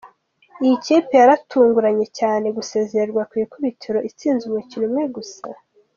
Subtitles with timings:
[0.63, 5.45] Iyi kipe yaratunguranye cyane gusezererwa ku ikubitiro itsinze umukino umwe gusa.